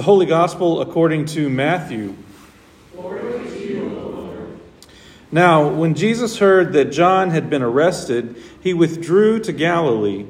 [0.00, 2.16] The Holy Gospel according to Matthew.
[5.30, 10.24] Now, when Jesus heard that John had been arrested, he withdrew to Galilee.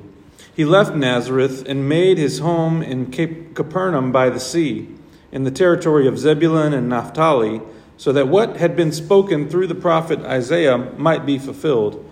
[0.56, 4.88] He left Nazareth and made his home in Capernaum by the sea,
[5.30, 7.60] in the territory of Zebulun and Naphtali,
[7.96, 12.10] so that what had been spoken through the prophet Isaiah might be fulfilled.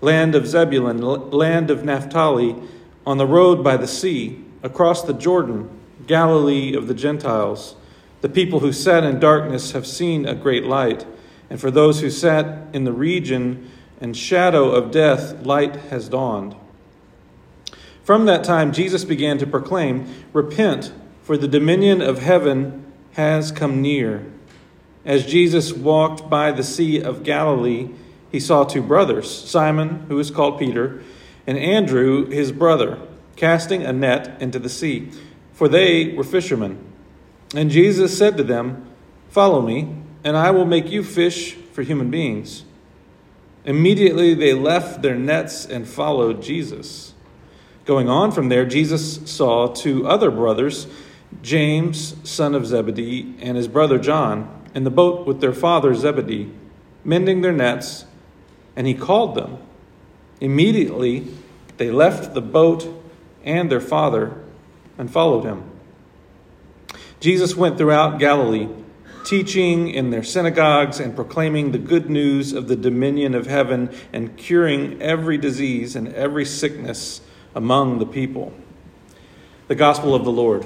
[0.00, 2.56] Land of Zebulun, land of Naphtali,
[3.04, 5.75] on the road by the sea, across the Jordan,
[6.06, 7.76] Galilee of the Gentiles.
[8.20, 11.06] The people who sat in darkness have seen a great light.
[11.48, 13.70] And for those who sat in the region
[14.00, 16.56] and shadow of death, light has dawned.
[18.02, 20.92] From that time, Jesus began to proclaim, Repent,
[21.22, 22.84] for the dominion of heaven
[23.14, 24.24] has come near.
[25.04, 27.90] As Jesus walked by the Sea of Galilee,
[28.30, 31.02] he saw two brothers, Simon, who is called Peter,
[31.46, 32.98] and Andrew, his brother,
[33.36, 35.10] casting a net into the sea,
[35.56, 36.78] for they were fishermen.
[37.54, 38.86] And Jesus said to them,
[39.30, 39.88] Follow me
[40.22, 42.64] and I will make you fish for human beings.
[43.64, 47.14] Immediately they left their nets and followed Jesus.
[47.86, 50.88] Going on from there, Jesus saw two other brothers,
[51.42, 56.50] James, son of Zebedee, and his brother John, in the boat with their father Zebedee,
[57.02, 58.04] mending their nets,
[58.74, 59.58] and he called them.
[60.40, 61.28] Immediately
[61.78, 62.86] they left the boat
[63.42, 64.42] and their father
[64.98, 65.70] and followed him.
[67.20, 68.68] Jesus went throughout Galilee
[69.26, 74.36] teaching in their synagogues and proclaiming the good news of the dominion of heaven and
[74.36, 77.20] curing every disease and every sickness
[77.52, 78.54] among the people.
[79.66, 80.64] The Gospel of the Lord.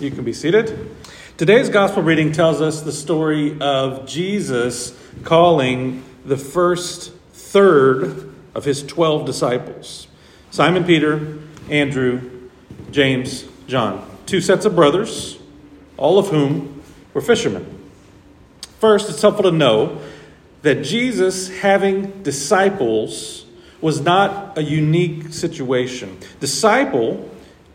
[0.00, 0.96] You, can be seated.
[1.36, 8.82] Today's Gospel reading tells us the story of Jesus calling the first third of his
[8.82, 10.06] 12 disciples
[10.50, 11.38] Simon Peter,
[11.70, 12.48] Andrew,
[12.90, 14.08] James, John.
[14.26, 15.38] Two sets of brothers
[15.96, 17.66] all of whom were fishermen.
[18.78, 20.00] First, it's helpful to know
[20.62, 23.44] that Jesus having disciples
[23.80, 26.18] was not a unique situation.
[26.40, 27.28] Disciple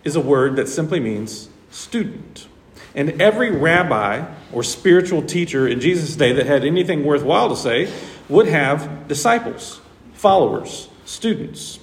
[0.04, 2.48] is a word that simply means student.
[2.96, 7.92] And every rabbi or spiritual teacher in Jesus' day that had anything worthwhile to say
[8.30, 9.82] would have disciples,
[10.14, 11.80] followers, students.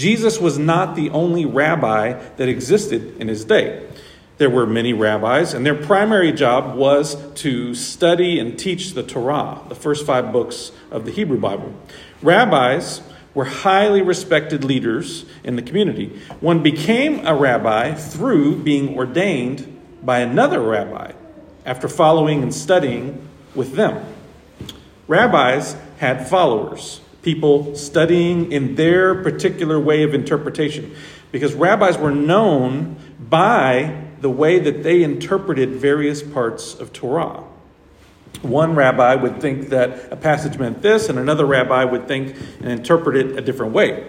[0.00, 3.86] Jesus was not the only rabbi that existed in his day.
[4.38, 9.60] There were many rabbis, and their primary job was to study and teach the Torah,
[9.68, 11.74] the first five books of the Hebrew Bible.
[12.22, 13.02] Rabbis
[13.34, 16.18] were highly respected leaders in the community.
[16.40, 21.12] One became a rabbi through being ordained by another rabbi
[21.66, 24.02] after following and studying with them.
[25.06, 30.94] Rabbis had followers, people studying in their particular way of interpretation,
[31.32, 37.44] because rabbis were known by the way that they interpreted various parts of Torah.
[38.42, 42.70] One rabbi would think that a passage meant this, and another rabbi would think and
[42.70, 44.06] interpret it a different way.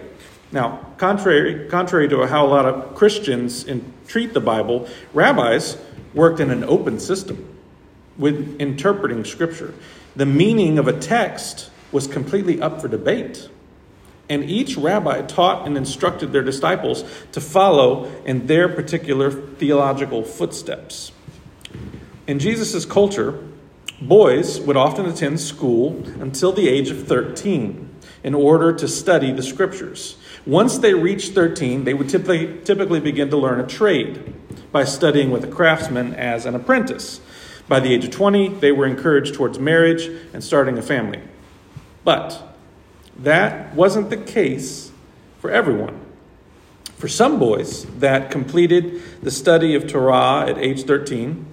[0.52, 5.78] Now, contrary, contrary to how a lot of Christians in, treat the Bible, rabbis
[6.14, 7.58] worked in an open system
[8.18, 9.74] with interpreting Scripture.
[10.14, 13.48] The meaning of a text was completely up for debate.
[14.28, 21.12] And each rabbi taught and instructed their disciples to follow in their particular theological footsteps.
[22.26, 23.38] In Jesus' culture,
[24.00, 27.90] boys would often attend school until the age of 13
[28.24, 30.16] in order to study the scriptures.
[30.46, 34.34] Once they reached 13, they would typically, typically begin to learn a trade
[34.70, 37.20] by studying with a craftsman as an apprentice.
[37.68, 41.20] By the age of 20, they were encouraged towards marriage and starting a family.
[42.04, 42.42] But
[43.16, 44.90] that wasn't the case
[45.38, 45.98] for everyone.
[46.96, 51.44] For some boys that completed the study of Torah at age 13,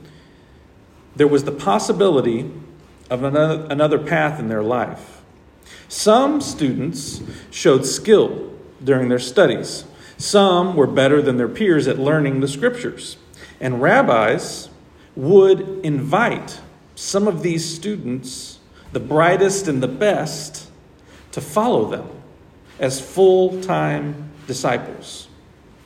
[1.16, 2.52] there was the possibility
[3.10, 5.22] of another, path in their life.
[5.88, 9.86] Some students showed skill during their studies.
[10.18, 13.18] Some were better than their peers at learning the scriptures.
[13.60, 14.70] And rabbis
[15.16, 16.62] would invite
[16.94, 18.59] some of these students,
[18.92, 20.70] the brightest and the best,
[21.32, 22.10] to follow them
[22.80, 25.28] as full time disciples.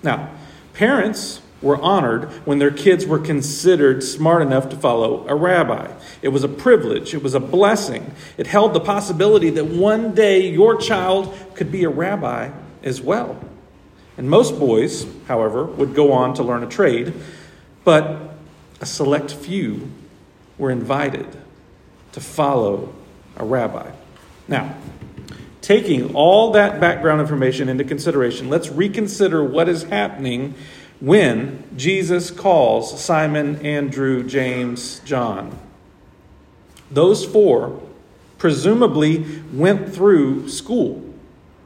[0.01, 0.29] Now,
[0.73, 5.91] parents were honored when their kids were considered smart enough to follow a rabbi.
[6.21, 8.13] It was a privilege, it was a blessing.
[8.37, 12.51] It held the possibility that one day your child could be a rabbi
[12.83, 13.39] as well.
[14.17, 17.13] And most boys, however, would go on to learn a trade,
[17.83, 18.35] but
[18.81, 19.89] a select few
[20.57, 21.42] were invited
[22.13, 22.93] to follow
[23.35, 23.91] a rabbi.
[24.47, 24.75] Now,
[25.61, 30.55] taking all that background information into consideration, let's reconsider what is happening
[30.99, 35.57] when Jesus calls Simon, Andrew, James, John.
[36.89, 37.81] Those four
[38.37, 41.13] presumably went through school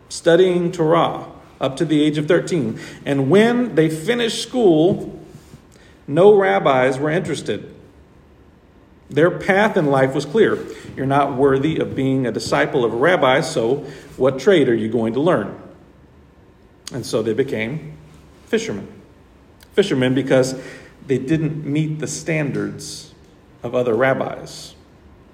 [0.09, 1.25] studying Torah
[1.59, 2.79] up to the age of 13.
[3.05, 5.19] And when they finished school,
[6.07, 7.73] no rabbis were interested.
[9.09, 10.57] Their path in life was clear.
[10.95, 13.85] You're not worthy of being a disciple of a rabbi, so
[14.17, 15.57] what trade are you going to learn?
[16.93, 17.97] And so they became
[18.47, 18.87] fishermen.
[19.73, 20.59] Fishermen because
[21.05, 23.13] they didn't meet the standards
[23.63, 24.75] of other rabbis.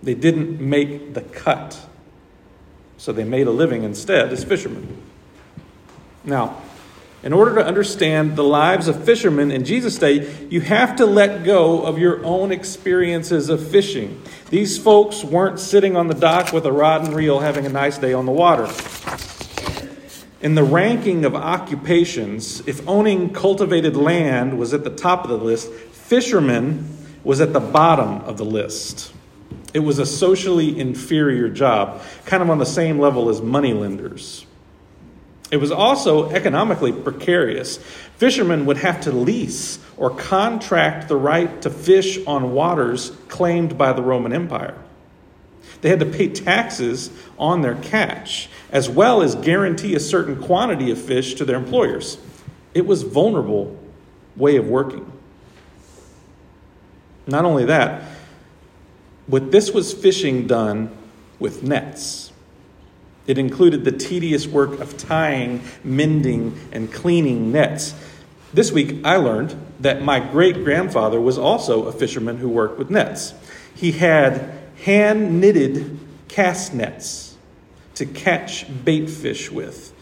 [0.04, 1.88] They didn't make the cut.
[2.98, 5.02] So they made a living instead as fishermen.
[6.24, 6.62] Now,
[7.24, 11.46] in order to understand the lives of fishermen in Jesus' day, you have to let
[11.46, 14.22] go of your own experiences of fishing.
[14.50, 17.98] These folks weren't sitting on the dock with a rod and reel having a nice
[17.98, 18.68] day on the water.
[20.42, 25.38] In the ranking of occupations, if owning cultivated land was at the top of the
[25.38, 26.86] list, fishermen
[27.24, 29.14] was at the bottom of the list.
[29.74, 34.46] It was a socially inferior job, kind of on the same level as moneylenders.
[35.54, 37.78] It was also economically precarious.
[38.18, 43.94] Fishermen would have to lease or contract the right to fish on waters claimed by
[43.94, 44.76] the Roman Empire.
[45.82, 50.90] They had to pay taxes on their catch, as well as guarantee a certain quantity
[50.90, 52.18] of fish to their employers.
[52.74, 53.78] It was a vulnerable
[54.36, 55.06] way of working.
[57.28, 58.02] Not only that,
[59.30, 60.90] but this was fishing done
[61.38, 62.33] with nets.
[63.26, 67.94] It included the tedious work of tying, mending, and cleaning nets.
[68.54, 72.90] This week, I learned that my great grandfather was also a fisherman who worked with
[72.90, 73.34] nets.
[73.76, 74.52] He had
[74.84, 77.38] hand knitted cast nets
[77.96, 79.94] to catch bait fish with.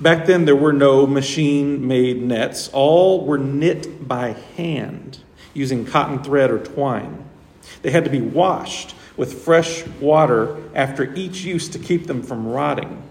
[0.00, 5.18] Back then, there were no machine made nets, all were knit by hand
[5.54, 7.24] using cotton thread or twine.
[7.82, 12.46] They had to be washed with fresh water after each use to keep them from
[12.46, 13.02] rotting.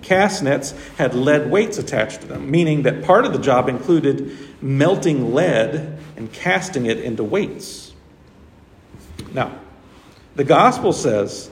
[0.00, 4.38] Cast nets had lead weights attached to them, meaning that part of the job included
[4.62, 7.92] melting lead and casting it into weights.
[9.34, 9.58] Now,
[10.36, 11.50] the gospel says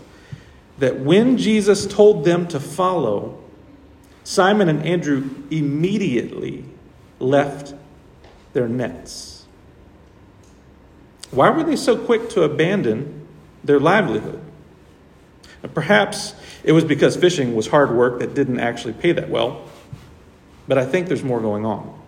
[0.79, 3.43] that when Jesus told them to follow,
[4.25, 6.65] Simon and Andrew immediately
[7.19, 7.75] left
[8.53, 9.45] their nets.
[11.31, 13.22] Why were they so quick to abandon
[13.65, 14.41] their livelihood.
[15.75, 19.65] Perhaps it was because fishing was hard work that didn't actually pay that well,
[20.67, 22.01] but I think there's more going on.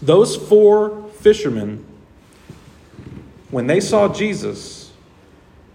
[0.00, 1.84] Those four fishermen,
[3.50, 4.92] when they saw Jesus,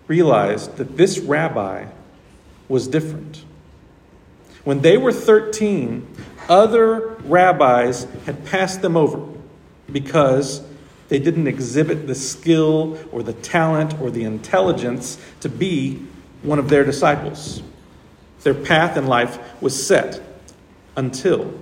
[0.07, 1.85] realized that this rabbi
[2.67, 3.43] was different.
[4.63, 6.07] When they were 13,
[6.47, 9.25] other rabbis had passed them over
[9.91, 10.61] because
[11.09, 15.99] they didn't exhibit the skill or the talent or the intelligence to be
[16.43, 17.61] one of their disciples.
[18.43, 20.21] Their path in life was set
[20.95, 21.53] until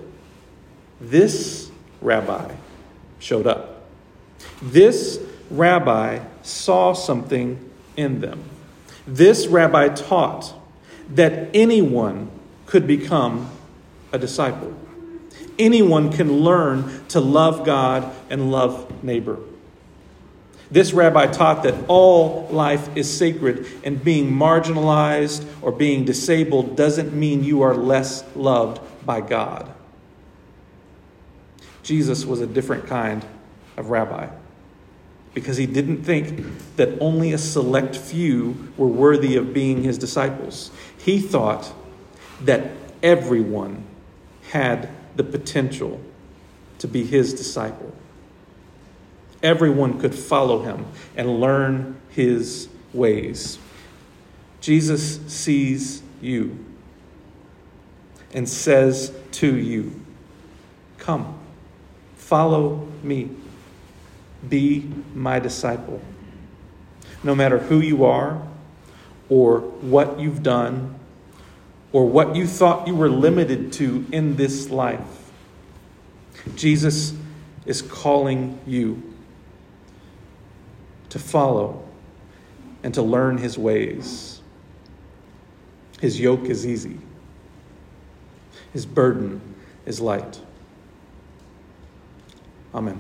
[1.00, 1.72] this
[2.02, 2.54] rabbi
[3.20, 3.88] showed up.
[4.62, 8.44] This rabbi saw something in them.
[9.08, 10.54] This rabbi taught
[11.16, 12.30] that anyone
[12.66, 13.50] could become
[14.12, 14.76] a disciple
[15.60, 19.40] anyone can learn to love God and love neighbor.
[20.70, 27.14] This rabbi taught that all life is sacred, and being marginalized or being disabled doesn't
[27.14, 29.72] mean you are less loved by God.
[31.84, 33.26] Jesus was a different kind
[33.78, 34.28] of rabbi
[35.34, 36.44] because he didn't think
[36.76, 40.72] that only a select few were worthy of being his disciples.
[40.98, 41.72] He thought
[42.42, 42.72] that
[43.04, 43.86] everyone
[44.50, 46.00] had the potential
[46.80, 47.94] to be his disciple.
[49.44, 53.60] Everyone could follow him and learn his ways.
[54.62, 56.66] Jesus sees you
[58.34, 60.00] and says to you,
[60.98, 61.40] Come,
[62.16, 63.30] follow me,
[64.48, 66.02] be my disciple.
[67.24, 68.42] No matter who you are
[69.30, 70.97] or what you've done
[71.92, 75.32] or what you thought you were limited to in this life.
[76.56, 77.14] Jesus
[77.66, 79.02] is calling you
[81.10, 81.84] to follow
[82.84, 84.42] and to learn his ways.
[86.00, 87.00] His yoke is easy,
[88.74, 89.42] his burden
[89.86, 90.40] is light.
[92.74, 93.00] Amen.